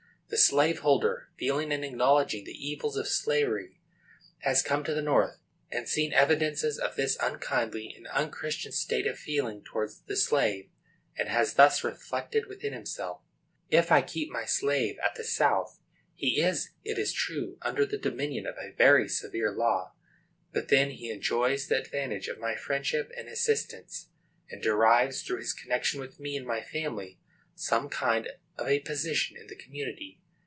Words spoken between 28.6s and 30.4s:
a position in the community.